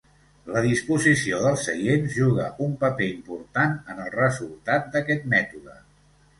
La 0.53 0.61
disposició 0.67 1.41
dels 1.43 1.65
seients 1.69 2.15
juga 2.15 2.47
un 2.69 2.73
paper 2.85 3.11
important 3.11 3.79
en 3.95 4.03
el 4.09 4.13
resultat 4.17 4.93
d'aquest 4.97 5.33
mètode. 5.39 5.81